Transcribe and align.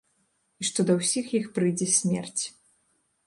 І 0.63 0.65
што 0.69 0.85
да 0.87 0.93
ўсіх 1.01 1.25
іх 1.39 1.45
прыйдзе 1.57 1.87
смерць. 1.97 2.43